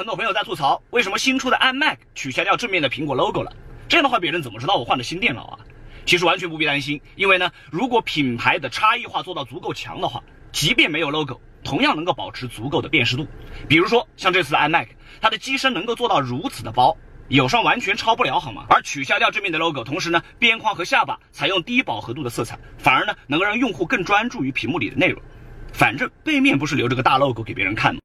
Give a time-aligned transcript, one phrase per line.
[0.00, 3.52] 很多朋友在吐槽为什么新出的 imac 取消掉正面的苹果 logo 了？
[3.86, 5.58] 这样的话别人怎么知道我换了新电脑啊？
[6.06, 13.28] 其实完全不必担心因为呢如果品牌的差异化做到足够强的话即便没有 logo 同样能够保持足够的辨识度。
[13.68, 14.88] 比如说像这次的 imac
[15.20, 16.96] 它的机身能够做到如此的薄
[17.28, 18.64] 友商完全超不了好吗？
[18.70, 25.20] 而取消掉正面的 logo 同时呢边框和下巴采用低饱和度的色彩反而呢能够让用户更专注于屏幕里的内容。
[25.74, 27.98] 反正背面不是留着个大 logo 给别人看吗？